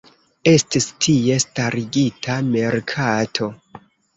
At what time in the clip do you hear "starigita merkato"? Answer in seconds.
1.45-3.53